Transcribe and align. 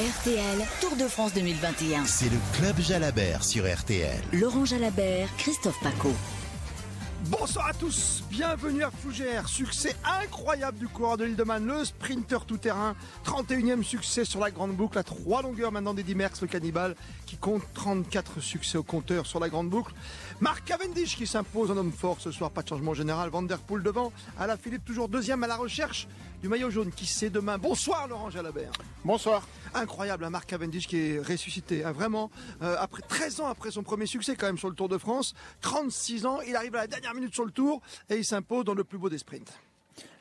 RTL, 0.00 0.66
Tour 0.80 0.96
de 0.96 1.06
France 1.06 1.34
2021. 1.34 2.06
C'est 2.06 2.30
le 2.30 2.38
Club 2.54 2.80
Jalabert 2.80 3.44
sur 3.44 3.70
RTL. 3.70 4.18
Laurent 4.32 4.64
Jalabert, 4.64 5.28
Christophe 5.36 5.78
Paco. 5.82 6.14
Bonsoir 7.26 7.66
à 7.66 7.74
tous, 7.74 8.24
bienvenue 8.30 8.82
à 8.82 8.90
Fougères. 8.90 9.46
Succès 9.46 9.94
incroyable 10.22 10.78
du 10.78 10.88
coureur 10.88 11.18
de 11.18 11.24
l'île 11.24 11.36
de 11.36 11.42
Man, 11.42 11.66
le 11.66 11.84
sprinter 11.84 12.46
tout-terrain. 12.46 12.96
31e 13.26 13.82
succès 13.82 14.24
sur 14.24 14.40
la 14.40 14.50
grande 14.50 14.72
boucle, 14.72 14.96
à 14.96 15.02
trois 15.02 15.42
longueurs 15.42 15.70
maintenant 15.70 15.92
d'Eddie 15.92 16.14
Merckx, 16.14 16.40
le 16.40 16.48
cannibale, 16.48 16.96
qui 17.26 17.36
compte 17.36 17.62
34 17.74 18.40
succès 18.40 18.78
au 18.78 18.82
compteur 18.82 19.26
sur 19.26 19.38
la 19.38 19.50
grande 19.50 19.68
boucle. 19.68 19.92
Marc 20.40 20.64
Cavendish 20.64 21.16
qui 21.16 21.26
s'impose 21.26 21.70
en 21.70 21.76
homme 21.76 21.92
fort 21.92 22.16
ce 22.20 22.30
soir, 22.30 22.50
pas 22.50 22.62
de 22.62 22.68
changement 22.68 22.94
général. 22.94 23.28
Van 23.28 23.42
Der 23.42 23.58
Poel 23.58 23.82
devant, 23.82 24.12
à 24.38 24.46
la 24.46 24.56
Philippe 24.56 24.86
toujours 24.86 25.10
deuxième 25.10 25.44
à 25.44 25.46
la 25.46 25.56
recherche 25.56 26.08
du 26.40 26.48
maillot 26.48 26.70
jaune 26.70 26.90
qui 26.90 27.06
sait 27.06 27.30
demain. 27.30 27.58
Bonsoir 27.58 28.08
Laurent 28.08 28.30
Jalabert. 28.30 28.72
Bonsoir. 29.04 29.46
Incroyable, 29.74 30.24
un 30.24 30.30
Marc 30.30 30.46
Cavendish 30.46 30.86
qui 30.86 30.96
est 30.96 31.18
ressuscité, 31.18 31.84
hein, 31.84 31.92
vraiment. 31.92 32.30
Euh, 32.62 32.76
après 32.78 33.02
13 33.02 33.40
ans 33.40 33.46
après 33.46 33.70
son 33.70 33.82
premier 33.82 34.06
succès 34.06 34.34
quand 34.36 34.46
même 34.46 34.58
sur 34.58 34.68
le 34.68 34.74
Tour 34.74 34.88
de 34.88 34.98
France, 34.98 35.34
36 35.60 36.26
ans, 36.26 36.40
il 36.40 36.56
arrive 36.56 36.74
à 36.74 36.80
la 36.80 36.86
dernière 36.86 37.14
minute 37.14 37.34
sur 37.34 37.44
le 37.44 37.52
Tour 37.52 37.82
et 38.08 38.16
il 38.16 38.24
s'impose 38.24 38.64
dans 38.64 38.74
le 38.74 38.84
plus 38.84 38.98
beau 38.98 39.08
des 39.08 39.18
sprints. 39.18 39.52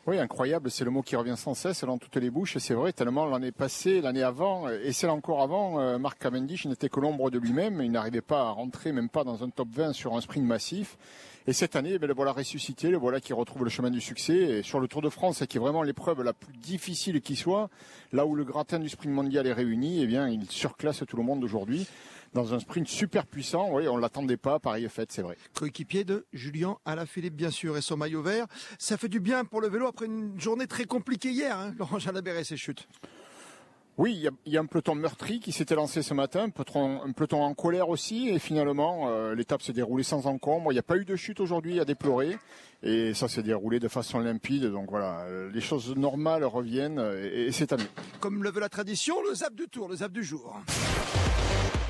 Oui, 0.08 0.18
incroyable, 0.18 0.72
c'est 0.72 0.86
le 0.86 0.92
mot 0.92 1.02
qui 1.02 1.16
revient 1.16 1.36
sans 1.38 1.54
cesse 1.54 1.84
dans 1.84 1.98
toutes 1.98 2.16
les 2.16 2.32
bouches, 2.32 2.58
c'est 2.58 2.74
vrai, 2.74 2.94
tellement 2.94 3.28
l'année 3.28 3.52
passée, 3.52 4.02
l'année 4.02 4.24
avant, 4.24 4.68
et 4.68 4.92
celle 4.92 5.12
encore 5.12 5.42
avant, 5.42 5.80
euh, 5.80 6.00
Marc 6.00 6.20
Cavendish 6.20 6.66
n'était 6.66 6.90
que 6.90 7.00
l'ombre 7.00 7.30
de 7.30 7.38
lui-même, 7.38 7.82
il 7.82 7.92
n'arrivait 7.92 8.22
pas 8.22 8.42
à 8.42 8.50
rentrer 8.50 8.92
même 8.92 9.10
pas 9.10 9.24
dans 9.24 9.44
un 9.44 9.50
top 9.50 9.68
20 9.72 9.94
sur 9.94 10.16
un 10.16 10.22
sprint 10.22 10.46
massif. 10.46 10.98
Et 11.50 11.54
cette 11.54 11.76
année, 11.76 11.98
eh 12.00 12.06
le 12.06 12.14
voilà 12.14 12.32
ressuscité, 12.32 12.92
le 12.92 13.00
voilà 13.00 13.20
qui 13.20 13.34
retrouve 13.34 13.64
le 13.64 13.72
chemin 13.72 13.90
du 13.90 14.02
succès. 14.02 14.36
Et 14.36 14.62
sur 14.62 14.80
le 14.80 14.88
Tour 14.88 15.02
de 15.02 15.10
France, 15.10 15.44
qui 15.50 15.58
est 15.58 15.60
vraiment 15.60 15.82
l'épreuve 15.82 16.22
la 16.22 16.32
plus 16.32 16.56
difficile 16.56 17.22
qui 17.22 17.36
soit, 17.36 17.72
là 18.12 18.28
où 18.28 18.36
le 18.36 18.44
gratin 18.44 18.78
du 18.78 18.88
sprint 18.88 19.12
mondial 19.12 19.48
est 19.48 19.54
réuni, 19.54 20.04
eh 20.04 20.06
bien, 20.06 20.30
il 20.30 20.46
surclasse 20.48 21.04
tout 21.08 21.18
le 21.18 21.24
monde 21.24 21.44
aujourd'hui 21.44 21.88
dans 22.34 22.54
un 22.54 22.60
sprint 22.60 22.88
super 22.88 23.26
puissant. 23.26 23.70
Oui, 23.72 23.88
on 23.88 23.98
l'attendait 23.98 24.38
pas, 24.38 24.60
pareil 24.60 24.88
fait, 24.90 25.12
c'est 25.12 25.24
vrai. 25.24 25.38
Coéquipier 25.56 26.04
de 26.04 26.28
Julien 26.34 26.78
Alaphilippe, 26.86 27.36
bien 27.36 27.50
sûr, 27.50 27.76
et 27.78 27.82
son 27.82 27.98
maillot 27.98 28.22
vert. 28.22 28.46
Ça 28.78 28.98
fait 28.98 29.10
du 29.10 29.20
bien 29.20 29.44
pour 29.44 29.60
le 29.60 29.70
vélo 29.70 29.88
après 29.88 30.06
une 30.06 30.40
journée 30.40 30.68
très 30.68 30.86
compliquée 30.86 31.32
hier, 31.32 31.58
hein, 31.58 31.74
Laurent 31.80 31.98
Jalabert 31.98 32.38
et 32.38 32.44
ses 32.44 32.58
chutes. 32.58 32.88
Oui, 34.00 34.14
il 34.46 34.54
y, 34.54 34.58
a, 34.58 34.62
un 34.62 34.66
peloton 34.66 34.96
meurtri 34.96 35.42
qui 35.42 35.52
s'était 35.52 35.76
lancé 35.76 36.04
ce 36.04 36.14
matin, 36.14 36.46
un 36.46 36.50
peloton, 37.12 37.44
en 37.44 37.54
colère 37.54 37.90
aussi, 37.90 38.30
et 38.30 38.40
finalement 38.40 39.10
euh, 39.10 39.36
l'étape 39.36 39.62
s'est 39.62 39.74
déroulée 39.74 40.06
sans 40.06 40.26
encombre. 40.26 40.72
Il 40.72 40.76
n'y 40.76 40.80
a 40.80 40.84
pas 40.84 40.96
eu 40.96 41.04
de 41.04 41.18
chute 41.18 41.42
aujourd'hui 41.42 41.82
à 41.82 41.86
déplorer, 41.86 42.38
et 42.82 43.14
ça 43.14 43.28
s'est 43.28 43.44
déroulé 43.44 43.82
de 43.82 43.90
façon 43.90 44.20
limpide. 44.20 44.68
Donc 44.68 44.90
voilà, 44.90 45.24
euh, 45.24 45.52
les 45.54 45.60
choses 45.60 45.94
normales 45.98 46.46
reviennent, 46.46 47.04
et, 47.22 47.52
c'est 47.52 47.74
à. 47.74 47.78
Comme 48.22 48.42
le 48.42 48.52
veut 48.52 48.62
la 48.62 48.70
tradition, 48.70 49.16
le 49.28 49.36
zap 49.36 49.54
du 49.54 49.68
tour, 49.68 49.90
le 49.90 49.98
zap 49.98 50.14
du 50.14 50.24
jour. 50.24 50.56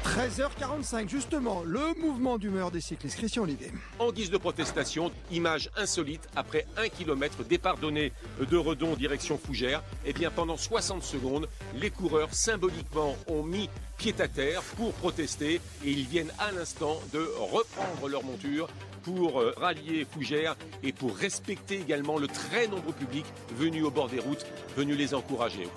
13h45, 0.09 1.07
justement, 1.07 1.61
le 1.63 1.93
mouvement 2.01 2.39
d'humeur 2.39 2.71
des 2.71 2.81
cyclistes. 2.81 3.17
Christian 3.17 3.43
Olivier. 3.43 3.71
En 3.99 4.11
guise 4.11 4.31
de 4.31 4.37
protestation, 4.37 5.11
image 5.31 5.69
insolite, 5.77 6.27
après 6.35 6.65
un 6.77 6.89
kilomètre, 6.89 7.43
départ 7.43 7.77
donné 7.77 8.11
de 8.39 8.57
Redon 8.57 8.95
direction 8.95 9.37
Fougères, 9.37 9.83
et 10.05 10.09
eh 10.09 10.13
bien 10.13 10.31
pendant 10.31 10.57
60 10.57 11.03
secondes, 11.03 11.47
les 11.75 11.91
coureurs 11.91 12.33
symboliquement 12.33 13.15
ont 13.27 13.43
mis 13.43 13.69
pied 13.97 14.15
à 14.19 14.27
terre 14.27 14.63
pour 14.77 14.93
protester 14.93 15.61
et 15.85 15.89
ils 15.91 16.07
viennent 16.07 16.33
à 16.39 16.51
l'instant 16.51 16.99
de 17.13 17.19
reprendre 17.19 18.07
leur 18.09 18.23
monture 18.23 18.67
pour 19.03 19.39
euh, 19.39 19.53
rallier 19.57 20.07
Fougères 20.09 20.55
et 20.81 20.91
pour 20.91 21.15
respecter 21.15 21.81
également 21.81 22.17
le 22.17 22.27
très 22.27 22.67
nombreux 22.67 22.93
public 22.93 23.25
venu 23.55 23.83
au 23.83 23.91
bord 23.91 24.09
des 24.09 24.19
routes, 24.19 24.45
venu 24.75 24.95
les 24.95 25.13
encourager. 25.13 25.67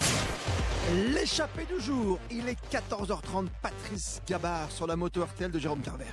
L'échappée 0.90 1.64
du 1.64 1.80
jour, 1.80 2.18
il 2.30 2.48
est 2.48 2.58
14h30, 2.70 3.46
Patrice 3.62 4.20
Gabard 4.28 4.70
sur 4.72 4.88
la 4.88 4.96
moto 4.96 5.22
RTL 5.22 5.50
de 5.50 5.58
Jérôme 5.58 5.80
Carver. 5.80 6.06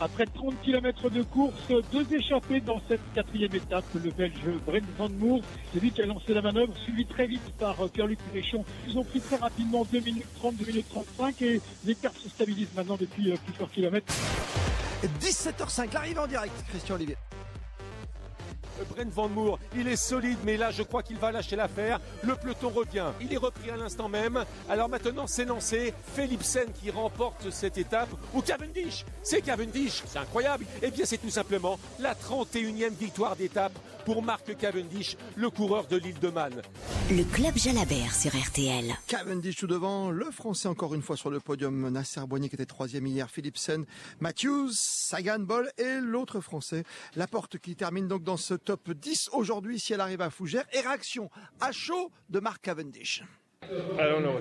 Après 0.00 0.26
30 0.26 0.60
km 0.62 1.08
de 1.10 1.22
course, 1.22 1.72
deux 1.92 2.12
échappées 2.12 2.60
dans 2.60 2.80
cette 2.88 3.00
quatrième 3.14 3.54
étape. 3.54 3.84
Le 3.94 4.10
Belge 4.10 4.34
Brent 4.66 4.84
Van 4.98 5.08
Moor, 5.08 5.40
c'est 5.72 5.80
lui 5.80 5.92
qui 5.92 6.02
a 6.02 6.06
lancé 6.06 6.34
la 6.34 6.42
manœuvre, 6.42 6.76
suivi 6.78 7.06
très 7.06 7.26
vite 7.28 7.56
par 7.58 7.80
euh, 7.80 7.88
Pierre-Luc 7.88 8.18
Méchon. 8.34 8.64
Ils 8.88 8.98
ont 8.98 9.04
pris 9.04 9.20
très 9.20 9.36
rapidement 9.36 9.86
2 9.90 10.00
minutes 10.00 10.26
30, 10.34 10.56
2 10.56 10.66
minutes 10.66 10.88
35 10.90 11.42
et 11.42 11.60
l'écart 11.84 12.12
se 12.12 12.28
stabilise 12.28 12.68
maintenant 12.74 12.96
depuis 12.98 13.30
euh, 13.30 13.36
plusieurs 13.46 13.70
kilomètres. 13.70 14.12
17h05, 15.20 15.94
l'arrivée 15.94 16.18
en 16.18 16.26
direct, 16.26 16.52
Christian 16.68 16.96
Olivier. 16.96 17.16
Brent 18.84 19.10
Van 19.10 19.28
Moor, 19.28 19.58
il 19.74 19.88
est 19.88 19.96
solide, 19.96 20.38
mais 20.44 20.56
là, 20.56 20.70
je 20.70 20.82
crois 20.82 21.02
qu'il 21.02 21.16
va 21.16 21.32
lâcher 21.32 21.56
l'affaire. 21.56 22.00
Le 22.22 22.34
peloton 22.34 22.68
revient. 22.68 23.06
Il 23.20 23.32
est 23.32 23.38
repris 23.38 23.70
à 23.70 23.76
l'instant 23.76 24.08
même. 24.08 24.44
Alors 24.68 24.88
maintenant, 24.88 25.26
c'est 25.26 25.44
lancé. 25.44 25.94
Philipsen 26.14 26.72
qui 26.72 26.90
remporte 26.90 27.50
cette 27.50 27.78
étape. 27.78 28.08
Ou 28.34 28.42
Cavendish. 28.42 29.04
C'est 29.22 29.42
Cavendish. 29.42 30.02
C'est 30.06 30.18
incroyable. 30.18 30.64
Eh 30.82 30.90
bien, 30.90 31.04
c'est 31.04 31.18
tout 31.18 31.30
simplement 31.30 31.78
la 31.98 32.14
31e 32.14 32.94
victoire 32.94 33.36
d'étape 33.36 33.72
pour 34.06 34.22
Marc 34.22 34.56
Cavendish, 34.56 35.16
le 35.34 35.50
coureur 35.50 35.88
de 35.88 35.96
l'île 35.96 36.18
de 36.20 36.28
Man. 36.28 36.62
Le 37.10 37.24
club 37.24 37.56
Jalabert 37.56 38.14
sur 38.14 38.30
RTL. 38.30 38.94
Cavendish 39.08 39.56
tout 39.56 39.66
devant, 39.66 40.12
le 40.12 40.30
français 40.30 40.68
encore 40.68 40.94
une 40.94 41.02
fois 41.02 41.16
sur 41.16 41.28
le 41.28 41.40
podium, 41.40 41.90
Nasser 41.90 42.20
Boigny 42.20 42.48
qui 42.48 42.54
était 42.54 42.66
troisième 42.66 43.04
hier, 43.08 43.28
Philipsen, 43.28 43.84
Matthews, 44.20 44.70
Sagan 44.72 45.40
Ball 45.40 45.72
et 45.76 45.98
l'autre 46.00 46.40
français, 46.40 46.84
Laporte 47.16 47.58
qui 47.58 47.74
termine 47.74 48.06
donc 48.06 48.22
dans 48.22 48.36
ce 48.36 48.54
top 48.54 48.92
10 48.92 49.30
aujourd'hui 49.32 49.80
si 49.80 49.92
elle 49.92 50.00
arrive 50.00 50.20
à 50.20 50.30
Fougères. 50.30 50.66
Et 50.72 50.80
réaction 50.80 51.28
à 51.60 51.72
chaud 51.72 52.12
de 52.30 52.38
Marc 52.38 52.62
Cavendish. 52.62 53.24
I 53.70 54.08
don't 54.10 54.22
know. 54.22 54.38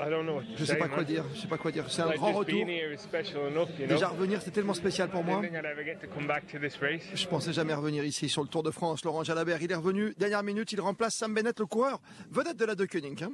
I 0.00 0.10
don't 0.10 0.24
know 0.24 0.40
je 0.56 0.64
sais 0.64 0.76
pas 0.76 0.88
quoi 0.88 1.04
dire. 1.04 1.24
Je 1.34 1.40
sais 1.40 1.46
pas 1.46 1.58
quoi 1.58 1.70
dire. 1.70 1.84
C'est 1.88 2.02
un 2.02 2.10
grand 2.14 2.32
retour. 2.32 2.64
Déjà 3.88 4.08
revenir, 4.08 4.40
c'est 4.42 4.50
tellement 4.50 4.74
spécial 4.74 5.08
pour 5.08 5.24
moi. 5.24 5.42
Je 7.14 7.26
pensais 7.26 7.52
jamais 7.52 7.74
revenir 7.74 8.04
ici 8.04 8.28
sur 8.28 8.42
le 8.42 8.48
Tour 8.48 8.62
de 8.62 8.70
France. 8.70 9.04
Laurent 9.04 9.24
Jalabert, 9.24 9.62
il 9.62 9.70
est 9.70 9.76
revenu. 9.76 10.14
Dernière 10.18 10.42
minute, 10.42 10.72
il 10.72 10.80
remplace 10.80 11.14
Sam 11.14 11.34
Bennett, 11.34 11.58
le 11.58 11.66
coureur 11.66 12.00
vedette 12.30 12.56
de 12.56 12.64
la 12.64 12.74
De 12.74 12.84
Koenig. 12.84 13.22
Hein. 13.22 13.32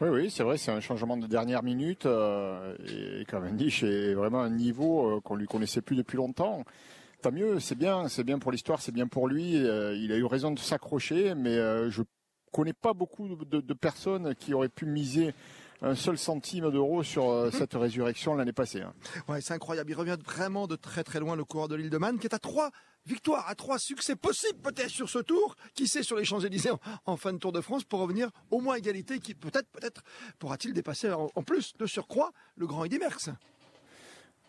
oui, 0.00 0.08
oui, 0.08 0.30
c'est 0.30 0.42
vrai, 0.42 0.56
c'est 0.56 0.70
un 0.70 0.80
changement 0.80 1.16
de 1.16 1.26
dernière 1.26 1.62
minute. 1.62 2.06
Euh, 2.06 2.76
et 3.20 3.24
Cavendish 3.24 3.82
est 3.82 4.14
vraiment 4.14 4.40
un 4.40 4.50
niveau 4.50 5.16
euh, 5.16 5.20
qu'on 5.20 5.36
lui 5.36 5.46
connaissait 5.46 5.80
plus 5.80 5.96
depuis 5.96 6.16
longtemps 6.16 6.64
tant 7.24 7.32
mieux, 7.32 7.58
c'est 7.58 7.74
bien, 7.74 8.08
c'est 8.08 8.22
bien 8.22 8.38
pour 8.38 8.52
l'histoire, 8.52 8.82
c'est 8.82 8.92
bien 8.92 9.06
pour 9.06 9.28
lui. 9.28 9.56
Euh, 9.56 9.96
il 9.96 10.12
a 10.12 10.16
eu 10.16 10.26
raison 10.26 10.50
de 10.50 10.58
s'accrocher, 10.58 11.34
mais 11.34 11.56
euh, 11.56 11.88
je 11.88 12.02
connais 12.54 12.72
pas 12.72 12.94
beaucoup 12.94 13.28
de, 13.28 13.74
personnes 13.74 14.34
qui 14.36 14.54
auraient 14.54 14.68
pu 14.68 14.86
miser 14.86 15.34
un 15.82 15.96
seul 15.96 16.16
centime 16.16 16.70
d'euro 16.70 17.02
sur 17.02 17.28
euh, 17.28 17.50
cette 17.50 17.74
résurrection 17.74 18.34
l'année 18.36 18.52
passée. 18.52 18.80
Hein. 18.80 18.94
Ouais, 19.28 19.40
c'est 19.40 19.54
incroyable. 19.54 19.90
Il 19.90 19.94
revient 19.94 20.16
vraiment 20.24 20.68
de 20.68 20.76
très 20.76 21.02
très 21.02 21.18
loin, 21.18 21.34
le 21.34 21.44
coureur 21.44 21.66
de 21.66 21.74
l'île 21.74 21.90
de 21.90 21.98
Man, 21.98 22.18
qui 22.18 22.26
est 22.28 22.34
à 22.34 22.38
trois 22.38 22.70
victoires, 23.06 23.46
à 23.48 23.56
trois 23.56 23.78
succès 23.78 24.14
possibles 24.14 24.60
peut-être 24.60 24.88
sur 24.88 25.10
ce 25.10 25.18
tour. 25.18 25.56
Qui 25.74 25.88
sait 25.88 26.04
sur 26.04 26.16
les 26.16 26.24
Champs-Élysées 26.24 26.70
en, 27.06 27.16
fin 27.16 27.32
de 27.32 27.38
Tour 27.38 27.50
de 27.50 27.60
France 27.60 27.82
pour 27.82 27.98
revenir 27.98 28.30
au 28.52 28.60
moins 28.60 28.76
égalité, 28.76 29.18
qui 29.18 29.34
peut-être, 29.34 29.68
peut-être 29.70 30.02
pourra-t-il 30.38 30.72
dépasser 30.72 31.10
en, 31.10 31.42
plus 31.42 31.74
de 31.76 31.86
surcroît 31.86 32.30
le 32.56 32.68
grand 32.68 32.84
Eddy 32.84 32.98
Merckx. 32.98 33.30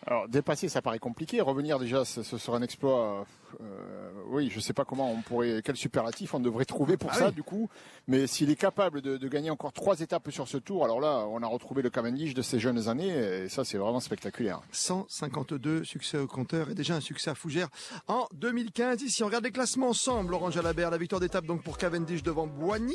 Alors 0.08 0.28
dépasser, 0.28 0.70
ça 0.70 0.82
paraît 0.82 1.00
compliqué. 1.00 1.42
Revenir 1.42 1.80
déjà, 1.80 2.06
ce, 2.06 2.22
sera 2.24 2.58
un 2.58 2.62
exploit. 2.62 3.26
Euh, 3.62 4.12
oui, 4.28 4.50
je 4.52 4.60
sais 4.60 4.74
pas 4.74 4.86
comment 4.86 5.12
on 5.12 5.22
pourrait, 5.22 5.62
quel 5.64 5.76
superlatif 5.76 6.34
on 6.34 6.40
devrait 6.40 6.66
trouver 6.66 6.96
pour 6.96 7.10
ah 7.14 7.16
ça 7.16 7.32
du 7.32 7.42
coup. 7.42 7.70
Mais 8.08 8.28
s'il 8.28 8.52
est 8.52 8.56
capable 8.56 9.02
de, 9.02 9.28
gagner 9.28 9.50
encore 9.50 9.74
trois 9.74 10.02
étapes 10.02 10.30
sur 10.30 10.48
ce 10.48 10.58
tour, 10.58 10.84
alors 10.84 11.00
là, 11.00 11.26
on 11.30 11.42
a 11.42 11.48
retrouvé 11.48 11.82
le 11.82 11.90
Cavendish 11.90 12.36
de 12.36 12.42
ces 12.44 12.60
jeunes 12.60 12.88
années, 12.88 13.10
et 13.10 13.50
ça 13.50 13.66
c'est 13.66 13.78
vraiment 13.78 14.00
spectaculaire. 14.00 14.62
152 14.72 15.84
succès 15.84 16.18
au 16.20 16.28
compteur 16.28 16.70
et 16.70 16.76
déjà 16.76 16.96
un 16.96 17.02
succès 17.02 17.32
à 17.32 17.36
Fougères 17.36 17.70
en 18.08 18.28
2015. 18.34 19.02
Ici, 19.02 19.24
on 19.24 19.28
regarde 19.28 19.46
les 19.46 19.52
classements 19.52 19.90
ensemble. 19.90 20.36
Orange 20.36 20.54
Jalabert, 20.54 20.92
la 20.92 20.98
victoire 20.98 21.22
d'étape 21.22 21.46
donc 21.46 21.64
pour 21.64 21.78
Cavendish 21.78 22.22
devant 22.22 22.46
Boigny. 22.46 22.94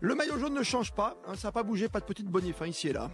Le 0.00 0.14
maillot 0.14 0.38
jaune 0.38 0.54
ne 0.54 0.62
change 0.62 0.92
pas, 0.92 1.16
hein, 1.26 1.34
ça 1.36 1.48
n'a 1.48 1.52
pas 1.52 1.62
bougé, 1.62 1.88
pas 1.88 2.00
de 2.00 2.04
petite 2.04 2.26
bonif 2.26 2.60
hein, 2.60 2.66
ici 2.66 2.88
et 2.88 2.92
là. 2.92 3.10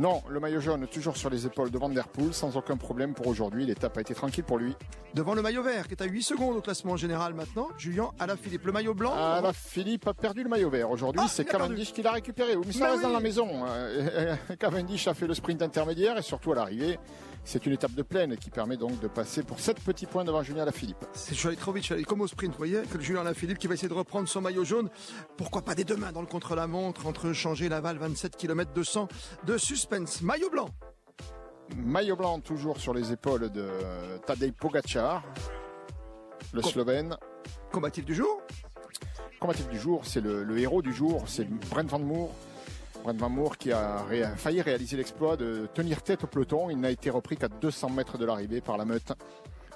Non, 0.00 0.22
le 0.28 0.40
maillot 0.40 0.60
jaune 0.60 0.88
toujours 0.88 1.16
sur 1.16 1.30
les 1.30 1.46
épaules 1.46 1.70
de 1.70 1.78
Van 1.78 1.88
Der 1.88 2.08
Poel, 2.08 2.34
sans 2.34 2.56
aucun 2.56 2.76
problème 2.76 3.14
pour 3.14 3.28
aujourd'hui. 3.28 3.64
L'étape 3.64 3.96
a 3.96 4.00
été 4.00 4.12
tranquille 4.12 4.42
pour 4.42 4.58
lui. 4.58 4.74
Devant 5.14 5.34
le 5.34 5.42
maillot 5.42 5.62
vert, 5.62 5.86
qui 5.86 5.94
est 5.94 6.02
à 6.02 6.06
8 6.06 6.22
secondes 6.22 6.56
au 6.56 6.60
classement 6.60 6.96
général 6.96 7.32
maintenant, 7.32 7.68
Julien 7.78 8.10
Alaphilippe. 8.18 8.66
Le 8.66 8.72
maillot 8.72 8.94
blanc 8.94 9.14
Alaphilippe 9.14 10.08
a 10.08 10.14
perdu 10.14 10.42
le 10.42 10.48
maillot 10.48 10.68
vert. 10.68 10.90
Aujourd'hui, 10.90 11.22
ah, 11.24 11.28
c'est 11.28 11.44
Cavendish 11.44 11.92
qui 11.92 12.02
l'a 12.02 12.10
récupéré. 12.10 12.56
Mais 12.56 12.72
ça 12.72 12.90
reste 12.90 13.02
dans 13.02 13.10
la 13.10 13.20
maison. 13.20 13.48
Hein. 13.64 14.36
Cavendish 14.58 15.06
a 15.06 15.14
fait 15.14 15.28
le 15.28 15.34
sprint 15.34 15.62
intermédiaire 15.62 16.18
et 16.18 16.22
surtout 16.22 16.50
à 16.50 16.56
l'arrivée, 16.56 16.98
c'est 17.44 17.66
une 17.66 17.72
étape 17.72 17.94
de 17.94 18.02
plaine 18.02 18.36
qui 18.36 18.50
permet 18.50 18.76
donc 18.76 18.98
de 19.00 19.08
passer 19.08 19.42
pour 19.42 19.60
7 19.60 19.80
petits 19.80 20.06
points 20.06 20.24
devant 20.24 20.42
Julien 20.42 20.62
Alaphilippe. 20.62 21.04
C'est 21.12 21.34
trop 21.56 21.72
vite, 21.72 22.04
comme 22.06 22.22
au 22.22 22.26
sprint, 22.26 22.52
vous 22.52 22.58
voyez, 22.58 22.82
que 22.82 23.00
Julien 23.00 23.20
Alaphilippe 23.20 23.58
qui 23.58 23.66
va 23.66 23.74
essayer 23.74 23.88
de 23.88 23.94
reprendre 23.94 24.28
son 24.28 24.40
maillot 24.40 24.64
jaune. 24.64 24.88
Pourquoi 25.36 25.62
pas 25.62 25.74
des 25.74 25.84
deux 25.84 25.96
mains 25.96 26.12
dans 26.12 26.22
le 26.22 26.26
contre-la-montre 26.26 27.06
entre 27.06 27.32
changer 27.32 27.68
Laval 27.68 27.98
27 27.98 28.36
km 28.36 28.72
200 28.72 29.08
de 29.46 29.58
suspense. 29.58 30.22
Maillot 30.22 30.50
blanc. 30.50 30.68
Maillot 31.76 32.16
blanc 32.16 32.40
toujours 32.40 32.78
sur 32.78 32.94
les 32.94 33.12
épaules 33.12 33.50
de 33.50 33.68
Tadej 34.26 34.52
Pogacar, 34.52 35.22
le 36.52 36.62
Slovène. 36.62 37.16
Combatif 37.72 38.04
du 38.04 38.14
jour? 38.14 38.42
Combatif 39.40 39.68
du 39.68 39.78
jour, 39.78 40.02
c'est 40.04 40.20
le, 40.20 40.58
héros 40.58 40.82
du 40.82 40.92
jour, 40.92 41.24
c'est 41.26 41.48
Brent 41.68 41.88
Van 41.88 41.98
Moor 41.98 42.30
Brent 43.04 43.18
Van 43.18 43.28
Moor 43.28 43.58
qui 43.58 43.70
a 43.70 44.02
failli 44.36 44.62
réaliser 44.62 44.96
l'exploit 44.96 45.36
de 45.36 45.68
tenir 45.74 46.02
tête 46.02 46.24
au 46.24 46.26
peloton. 46.26 46.70
Il 46.70 46.80
n'a 46.80 46.90
été 46.90 47.10
repris 47.10 47.36
qu'à 47.36 47.48
200 47.48 47.90
mètres 47.90 48.16
de 48.16 48.24
l'arrivée 48.24 48.62
par 48.62 48.78
la 48.78 48.86
meute. 48.86 49.12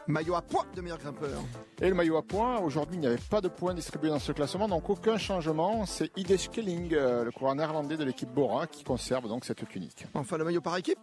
Maillot 0.06 0.34
à 0.34 0.40
points 0.40 0.64
de 0.74 0.80
meilleur 0.80 0.96
grimpeur. 0.96 1.42
Et 1.82 1.90
le 1.90 1.94
maillot 1.94 2.16
à 2.16 2.22
points, 2.22 2.58
aujourd'hui 2.60 2.96
il 2.96 3.00
n'y 3.00 3.06
avait 3.06 3.18
pas 3.18 3.42
de 3.42 3.48
points 3.48 3.74
distribués 3.74 4.08
dans 4.08 4.18
ce 4.18 4.32
classement, 4.32 4.66
donc 4.66 4.88
aucun 4.88 5.18
changement. 5.18 5.84
C'est 5.84 6.10
Ide 6.16 6.38
Skelling, 6.38 6.94
euh, 6.94 7.24
le 7.24 7.30
coureur 7.30 7.54
néerlandais 7.54 7.98
de 7.98 8.04
l'équipe 8.04 8.30
Bora, 8.30 8.66
qui 8.66 8.82
conserve 8.82 9.28
donc 9.28 9.44
cette 9.44 9.68
tunique. 9.68 10.06
Enfin 10.14 10.38
le 10.38 10.44
maillot 10.44 10.62
par 10.62 10.78
équipe 10.78 10.98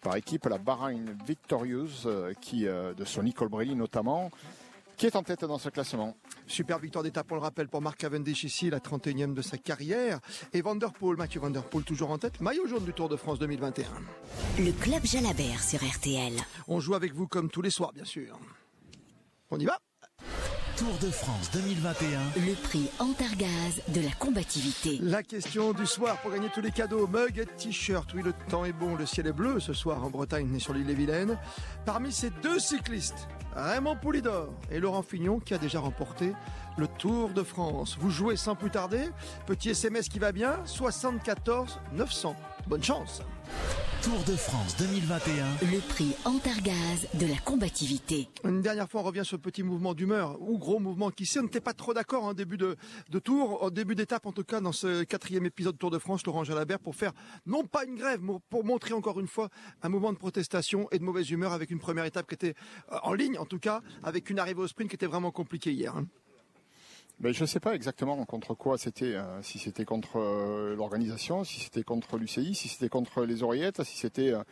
Par 0.00 0.14
équipe, 0.14 0.46
la 0.46 0.58
Bahrain 0.58 0.94
Victorieuse, 1.26 2.04
euh, 2.06 2.32
qui, 2.40 2.68
euh, 2.68 2.94
de 2.94 3.04
Sonny 3.04 3.32
Colbrelli 3.32 3.74
notamment, 3.74 4.30
qui 4.96 5.06
est 5.06 5.16
en 5.16 5.24
tête 5.24 5.44
dans 5.44 5.58
ce 5.58 5.70
classement. 5.70 6.14
Super 6.50 6.80
victoire 6.80 7.04
d'étape, 7.04 7.30
on 7.30 7.36
le 7.36 7.40
rappelle, 7.40 7.68
pour 7.68 7.80
Marc 7.80 7.98
Cavendish 7.98 8.42
ici, 8.42 8.70
la 8.70 8.80
31e 8.80 9.34
de 9.34 9.40
sa 9.40 9.56
carrière. 9.56 10.18
Et 10.52 10.62
Vanderpool, 10.62 11.16
Mathieu 11.16 11.40
Vanderpool 11.40 11.84
toujours 11.84 12.10
en 12.10 12.18
tête, 12.18 12.40
maillot 12.40 12.66
jaune 12.66 12.84
du 12.84 12.92
Tour 12.92 13.08
de 13.08 13.14
France 13.14 13.38
2021. 13.38 13.86
Le 14.58 14.72
club 14.72 15.04
Jalabert 15.04 15.62
sur 15.62 15.78
RTL. 15.78 16.32
On 16.66 16.80
joue 16.80 16.96
avec 16.96 17.14
vous 17.14 17.28
comme 17.28 17.50
tous 17.50 17.62
les 17.62 17.70
soirs, 17.70 17.92
bien 17.92 18.04
sûr. 18.04 18.36
On 19.52 19.60
y 19.60 19.64
va? 19.64 19.78
Tour 20.80 20.96
de 21.02 21.12
France 21.12 21.50
2021. 21.52 22.18
Le 22.36 22.54
prix 22.54 22.88
Antargaz 23.00 23.82
de 23.88 24.00
la 24.00 24.12
combativité. 24.18 24.98
La 25.02 25.22
question 25.22 25.74
du 25.74 25.84
soir 25.84 26.16
pour 26.22 26.30
gagner 26.30 26.48
tous 26.54 26.62
les 26.62 26.70
cadeaux, 26.70 27.06
mug 27.06 27.38
et 27.38 27.44
t-shirt. 27.44 28.10
Oui, 28.14 28.22
le 28.22 28.32
temps 28.48 28.64
est 28.64 28.72
bon, 28.72 28.96
le 28.96 29.04
ciel 29.04 29.26
est 29.26 29.34
bleu 29.34 29.60
ce 29.60 29.74
soir 29.74 30.02
en 30.02 30.08
Bretagne 30.08 30.54
et 30.56 30.58
sur 30.58 30.72
l'île 30.72 30.88
et 30.88 30.94
Vilaine. 30.94 31.36
Parmi 31.84 32.10
ces 32.10 32.30
deux 32.42 32.58
cyclistes, 32.58 33.28
Raymond 33.54 33.96
Poulidor 33.96 34.54
et 34.70 34.80
Laurent 34.80 35.02
Fignon 35.02 35.38
qui 35.38 35.52
a 35.52 35.58
déjà 35.58 35.80
remporté 35.80 36.32
le 36.78 36.86
Tour 36.86 37.28
de 37.28 37.42
France. 37.42 37.98
Vous 38.00 38.10
jouez 38.10 38.36
sans 38.36 38.54
plus 38.54 38.70
tarder. 38.70 39.10
Petit 39.46 39.70
SMS 39.70 40.08
qui 40.08 40.18
va 40.18 40.32
bien, 40.32 40.60
74 40.64 41.78
900. 41.92 42.34
Bonne 42.68 42.82
chance. 42.82 43.22
Tour 44.02 44.22
de 44.26 44.34
France 44.36 44.76
2021. 44.78 45.44
Le 45.72 45.80
prix 45.88 46.14
Antargaz 46.24 47.06
de 47.14 47.26
la 47.26 47.36
combativité. 47.44 48.28
Une 48.44 48.62
dernière 48.62 48.88
fois, 48.88 49.00
on 49.02 49.04
revient 49.04 49.24
sur 49.24 49.36
le 49.36 49.42
petit 49.42 49.62
mouvement 49.62 49.92
d'humeur, 49.92 50.40
ou 50.40 50.56
gros 50.56 50.78
mouvement 50.78 51.10
qui 51.10 51.26
sait, 51.26 51.40
on 51.40 51.42
n'était 51.42 51.60
pas 51.60 51.74
trop 51.74 51.92
d'accord 51.92 52.24
en 52.24 52.32
début 52.32 52.56
de, 52.56 52.76
de 53.10 53.18
tour, 53.18 53.62
au 53.62 53.70
début 53.70 53.94
d'étape 53.94 54.24
en 54.26 54.32
tout 54.32 54.44
cas, 54.44 54.60
dans 54.60 54.72
ce 54.72 55.02
quatrième 55.02 55.44
épisode 55.44 55.76
Tour 55.76 55.90
de 55.90 55.98
France, 55.98 56.24
Laurent 56.24 56.44
Jalabert, 56.44 56.78
pour 56.78 56.94
faire 56.94 57.12
non 57.44 57.64
pas 57.64 57.84
une 57.84 57.96
grève, 57.96 58.20
mais 58.22 58.34
pour 58.48 58.64
montrer 58.64 58.94
encore 58.94 59.20
une 59.20 59.28
fois 59.28 59.48
un 59.82 59.88
mouvement 59.90 60.12
de 60.12 60.18
protestation 60.18 60.88
et 60.92 60.98
de 60.98 61.04
mauvaise 61.04 61.28
humeur 61.30 61.52
avec 61.52 61.70
une 61.70 61.80
première 61.80 62.04
étape 62.06 62.26
qui 62.26 62.34
était 62.34 62.54
euh, 62.92 62.96
en 63.02 63.12
ligne 63.12 63.36
en 63.38 63.44
tout 63.46 63.58
cas, 63.58 63.82
avec 64.02 64.30
une 64.30 64.38
arrivée 64.38 64.60
au 64.62 64.66
sprint 64.68 64.88
qui 64.88 64.94
était 64.96 65.06
vraiment 65.06 65.30
compliquée 65.30 65.72
hier. 65.72 65.94
hein. 65.96 66.06
Ben, 67.20 67.34
je 67.34 67.42
ne 67.42 67.46
sais 67.46 67.60
pas 67.60 67.74
exactement 67.74 68.24
contre 68.24 68.54
quoi 68.54 68.78
c'était, 68.78 69.14
euh, 69.14 69.42
si 69.42 69.58
c'était 69.58 69.84
contre 69.84 70.18
euh, 70.18 70.74
l'organisation, 70.74 71.44
si 71.44 71.60
c'était 71.60 71.82
contre 71.82 72.16
l'UCI, 72.16 72.54
si 72.54 72.68
c'était 72.68 72.88
contre 72.88 73.24
les 73.24 73.42
oreillettes, 73.42 73.82
si 73.84 73.98
c'était 73.98 74.32
euh, 74.32 74.42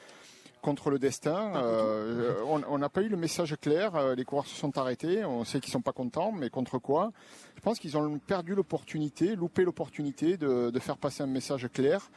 contre 0.61 0.91
le 0.91 0.99
destin. 0.99 1.55
Euh, 1.57 2.35
on 2.45 2.77
n'a 2.77 2.91
pas 2.91 3.01
eu 3.01 3.09
le 3.09 3.17
message 3.17 3.57
clair. 3.59 4.15
Les 4.17 4.25
coureurs 4.25 4.47
se 4.47 4.55
sont 4.55 4.77
arrêtés. 4.77 5.25
On 5.25 5.45
sait 5.45 5.61
qu'ils 5.61 5.73
sont 5.73 5.81
pas 5.81 5.93
contents, 5.93 6.31
mais 6.31 6.51
contre 6.51 6.79
quoi? 6.79 7.13
Je 7.57 7.61
pense 7.63 7.79
qu'ils 7.79 7.97
ont 7.97 8.19
perdu 8.19 8.55
l'opportunité, 8.55 9.35
loupé 9.35 9.65
l'opportunité 9.65 10.37
de, 10.37 10.69
de 10.71 10.79
faire 10.79 10.99
passer 10.99 11.23
un 11.23 11.27
message 11.27 11.69
clair. 11.73 12.11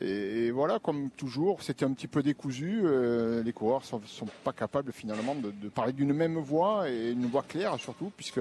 Et, 0.00 0.46
et 0.46 0.50
voilà, 0.50 0.80
comme 0.80 1.08
toujours, 1.10 1.62
c'était 1.62 1.84
un 1.84 1.92
petit 1.92 2.08
peu 2.08 2.22
décousu. 2.22 2.82
euh, 2.84 3.42
les 3.42 3.52
coureurs 3.52 3.84
sont, 3.84 4.02
sont 4.04 4.26
pas 4.42 4.52
capables 4.52 4.92
finalement 4.92 5.36
de, 5.36 5.52
de 5.52 5.68
parler 5.68 5.92
d'une 5.92 6.12
même 6.12 6.36
voix 6.36 6.90
et 6.90 7.12
une 7.12 7.26
voix 7.26 7.44
claire 7.44 7.78
surtout, 7.78 8.12
puisque 8.16 8.40